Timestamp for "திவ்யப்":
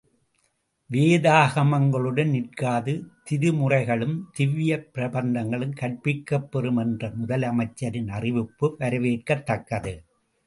4.39-4.89